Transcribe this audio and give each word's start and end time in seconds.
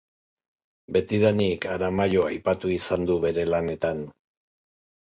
Betidanik 0.95 1.69
Aramaio 1.75 2.27
aipatu 2.31 2.75
izan 2.79 3.07
du 3.13 3.21
bere 3.29 3.49
lanetan. 3.57 4.05